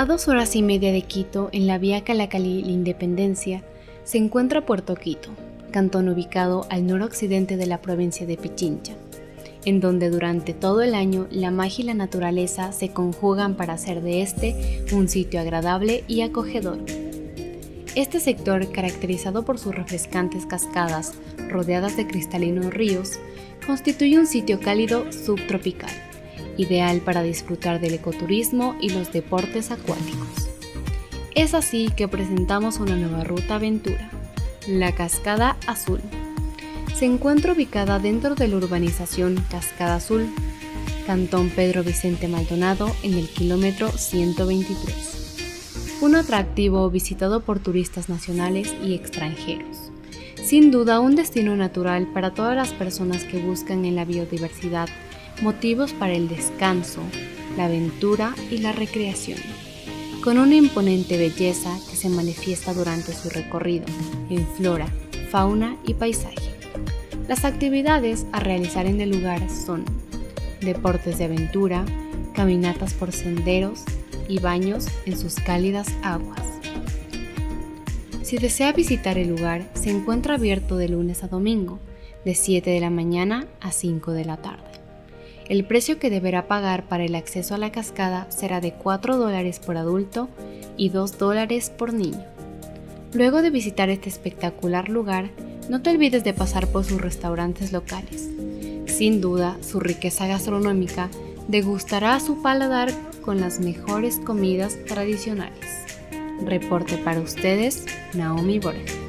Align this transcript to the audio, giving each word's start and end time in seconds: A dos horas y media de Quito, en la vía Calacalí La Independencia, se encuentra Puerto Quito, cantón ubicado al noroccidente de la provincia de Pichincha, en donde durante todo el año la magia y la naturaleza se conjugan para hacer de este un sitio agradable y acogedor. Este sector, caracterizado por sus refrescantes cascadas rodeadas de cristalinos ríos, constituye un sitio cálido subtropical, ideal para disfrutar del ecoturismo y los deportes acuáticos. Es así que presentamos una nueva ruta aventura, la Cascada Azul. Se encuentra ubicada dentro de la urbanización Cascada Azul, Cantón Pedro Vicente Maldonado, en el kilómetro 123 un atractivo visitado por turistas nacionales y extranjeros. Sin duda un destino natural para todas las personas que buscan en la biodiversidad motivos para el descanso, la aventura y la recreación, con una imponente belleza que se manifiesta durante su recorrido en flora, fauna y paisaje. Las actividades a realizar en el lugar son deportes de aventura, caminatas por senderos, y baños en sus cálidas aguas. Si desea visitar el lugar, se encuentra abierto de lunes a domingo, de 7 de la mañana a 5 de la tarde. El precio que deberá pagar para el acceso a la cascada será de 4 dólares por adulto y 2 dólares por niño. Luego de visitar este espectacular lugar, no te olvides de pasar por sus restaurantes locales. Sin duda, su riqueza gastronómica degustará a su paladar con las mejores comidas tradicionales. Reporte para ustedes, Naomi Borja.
A 0.00 0.06
dos 0.06 0.28
horas 0.28 0.54
y 0.54 0.62
media 0.62 0.92
de 0.92 1.02
Quito, 1.02 1.48
en 1.50 1.66
la 1.66 1.76
vía 1.76 2.04
Calacalí 2.04 2.62
La 2.62 2.70
Independencia, 2.70 3.64
se 4.04 4.16
encuentra 4.18 4.64
Puerto 4.64 4.94
Quito, 4.94 5.30
cantón 5.72 6.08
ubicado 6.08 6.68
al 6.70 6.86
noroccidente 6.86 7.56
de 7.56 7.66
la 7.66 7.82
provincia 7.82 8.24
de 8.24 8.36
Pichincha, 8.36 8.92
en 9.64 9.80
donde 9.80 10.08
durante 10.08 10.54
todo 10.54 10.82
el 10.82 10.94
año 10.94 11.26
la 11.32 11.50
magia 11.50 11.82
y 11.82 11.86
la 11.86 11.94
naturaleza 11.94 12.70
se 12.70 12.90
conjugan 12.90 13.56
para 13.56 13.72
hacer 13.72 14.00
de 14.00 14.22
este 14.22 14.84
un 14.92 15.08
sitio 15.08 15.40
agradable 15.40 16.04
y 16.06 16.20
acogedor. 16.20 16.78
Este 17.96 18.20
sector, 18.20 18.70
caracterizado 18.70 19.44
por 19.44 19.58
sus 19.58 19.74
refrescantes 19.74 20.46
cascadas 20.46 21.14
rodeadas 21.48 21.96
de 21.96 22.06
cristalinos 22.06 22.72
ríos, 22.72 23.18
constituye 23.66 24.16
un 24.16 24.28
sitio 24.28 24.60
cálido 24.60 25.10
subtropical, 25.10 25.90
ideal 26.58 27.00
para 27.00 27.22
disfrutar 27.22 27.80
del 27.80 27.94
ecoturismo 27.94 28.76
y 28.80 28.90
los 28.90 29.10
deportes 29.12 29.70
acuáticos. 29.70 30.50
Es 31.34 31.54
así 31.54 31.88
que 31.96 32.08
presentamos 32.08 32.80
una 32.80 32.96
nueva 32.96 33.24
ruta 33.24 33.54
aventura, 33.54 34.10
la 34.66 34.92
Cascada 34.92 35.56
Azul. 35.66 36.00
Se 36.94 37.06
encuentra 37.06 37.52
ubicada 37.52 37.98
dentro 37.98 38.34
de 38.34 38.48
la 38.48 38.56
urbanización 38.56 39.42
Cascada 39.50 39.96
Azul, 39.96 40.28
Cantón 41.06 41.48
Pedro 41.48 41.82
Vicente 41.82 42.28
Maldonado, 42.28 42.94
en 43.02 43.14
el 43.14 43.28
kilómetro 43.28 43.90
123 43.90 45.18
un 46.00 46.14
atractivo 46.14 46.88
visitado 46.90 47.40
por 47.40 47.58
turistas 47.58 48.08
nacionales 48.08 48.72
y 48.84 48.94
extranjeros. 48.94 49.90
Sin 50.42 50.70
duda 50.70 51.00
un 51.00 51.16
destino 51.16 51.56
natural 51.56 52.06
para 52.14 52.32
todas 52.32 52.54
las 52.54 52.72
personas 52.72 53.24
que 53.24 53.40
buscan 53.40 53.84
en 53.84 53.96
la 53.96 54.04
biodiversidad 54.04 54.88
motivos 55.42 55.92
para 55.92 56.12
el 56.12 56.28
descanso, 56.28 57.00
la 57.56 57.66
aventura 57.66 58.34
y 58.50 58.58
la 58.58 58.72
recreación, 58.72 59.38
con 60.22 60.38
una 60.38 60.54
imponente 60.54 61.16
belleza 61.16 61.76
que 61.88 61.96
se 61.96 62.08
manifiesta 62.08 62.74
durante 62.74 63.12
su 63.12 63.30
recorrido 63.30 63.86
en 64.30 64.46
flora, 64.56 64.86
fauna 65.30 65.76
y 65.86 65.94
paisaje. 65.94 66.36
Las 67.28 67.44
actividades 67.44 68.26
a 68.32 68.40
realizar 68.40 68.86
en 68.86 69.00
el 69.00 69.10
lugar 69.10 69.48
son 69.50 69.84
deportes 70.60 71.18
de 71.18 71.24
aventura, 71.24 71.84
caminatas 72.34 72.94
por 72.94 73.12
senderos, 73.12 73.84
y 74.28 74.38
baños 74.38 74.86
en 75.06 75.18
sus 75.18 75.36
cálidas 75.36 75.88
aguas. 76.02 76.42
Si 78.22 78.36
desea 78.36 78.72
visitar 78.72 79.16
el 79.16 79.28
lugar, 79.28 79.66
se 79.72 79.90
encuentra 79.90 80.34
abierto 80.34 80.76
de 80.76 80.88
lunes 80.88 81.24
a 81.24 81.28
domingo, 81.28 81.80
de 82.24 82.34
7 82.34 82.68
de 82.68 82.80
la 82.80 82.90
mañana 82.90 83.46
a 83.60 83.72
5 83.72 84.12
de 84.12 84.24
la 84.26 84.36
tarde. 84.36 84.67
El 85.48 85.64
precio 85.64 85.98
que 85.98 86.10
deberá 86.10 86.46
pagar 86.46 86.84
para 86.84 87.04
el 87.04 87.14
acceso 87.14 87.54
a 87.54 87.58
la 87.58 87.72
cascada 87.72 88.26
será 88.30 88.60
de 88.60 88.74
4 88.74 89.16
dólares 89.16 89.60
por 89.60 89.78
adulto 89.78 90.28
y 90.76 90.90
2 90.90 91.16
dólares 91.16 91.70
por 91.70 91.94
niño. 91.94 92.22
Luego 93.14 93.40
de 93.40 93.48
visitar 93.48 93.88
este 93.88 94.10
espectacular 94.10 94.90
lugar, 94.90 95.30
no 95.70 95.80
te 95.80 95.88
olvides 95.90 96.22
de 96.22 96.34
pasar 96.34 96.66
por 96.66 96.84
sus 96.84 97.00
restaurantes 97.00 97.72
locales. 97.72 98.28
Sin 98.86 99.22
duda, 99.22 99.56
su 99.62 99.80
riqueza 99.80 100.26
gastronómica 100.26 101.08
degustará 101.48 102.14
a 102.14 102.20
su 102.20 102.42
paladar 102.42 102.90
con 103.22 103.40
las 103.40 103.58
mejores 103.58 104.18
comidas 104.18 104.76
tradicionales. 104.86 105.66
Reporte 106.44 106.98
para 106.98 107.20
ustedes, 107.20 107.86
Naomi 108.12 108.58
Borja. 108.58 109.07